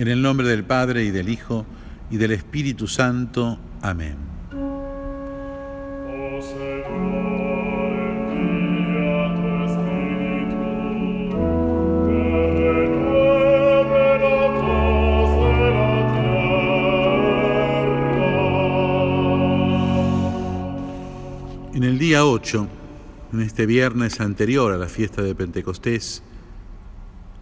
[0.00, 1.66] En el nombre del Padre y del Hijo
[2.10, 3.58] y del Espíritu Santo.
[3.82, 4.16] Amén.
[21.74, 22.68] En el día 8,
[23.34, 26.22] en este viernes anterior a la fiesta de Pentecostés,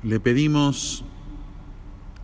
[0.03, 1.05] le pedimos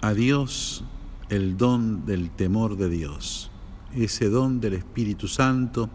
[0.04, 0.84] a Dios
[1.30, 3.50] el don del temor de Dios,
[3.94, 5.88] ese don del Espíritu Santo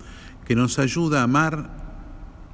[0.47, 1.69] que nos ayuda a amar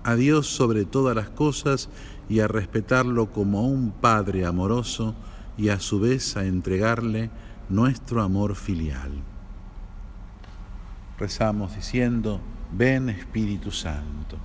[0.03, 1.87] a Dios sobre todas las cosas
[2.27, 5.15] y a respetarlo como un Padre amoroso
[5.57, 7.29] y a su vez a entregarle
[7.69, 9.13] nuestro amor filial.
[11.17, 12.41] Rezamos diciendo,
[12.73, 14.35] ven Espíritu Santo,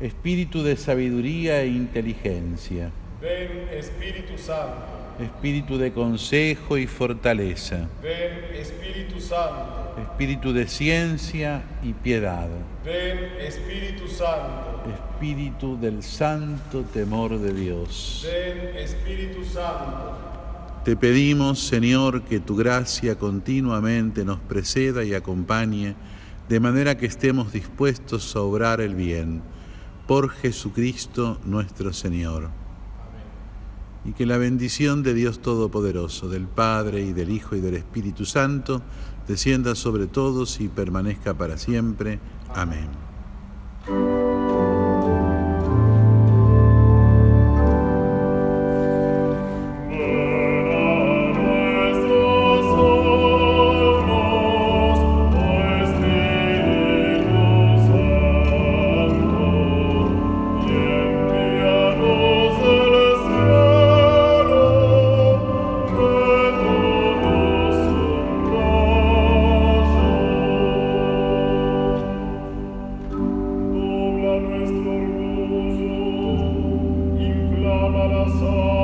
[0.00, 2.92] Espíritu de sabiduría e inteligencia,
[3.22, 11.92] Ven Espíritu Santo, Espíritu de consejo y fortaleza, ven Espíritu Santo, Espíritu de ciencia y
[11.92, 12.48] piedad,
[12.84, 18.26] ven Espíritu Santo, Espíritu del santo temor de Dios.
[18.26, 20.18] ven Espíritu Santo.
[20.84, 25.94] Te pedimos, Señor, que tu gracia continuamente nos preceda y acompañe,
[26.48, 29.42] de manera que estemos dispuestos a obrar el bien.
[30.06, 32.63] Por Jesucristo nuestro Señor.
[34.04, 38.24] Y que la bendición de Dios Todopoderoso, del Padre y del Hijo y del Espíritu
[38.24, 38.82] Santo,
[39.26, 42.18] descienda sobre todos y permanezca para siempre.
[42.54, 43.13] Amén.
[77.94, 78.83] la la sol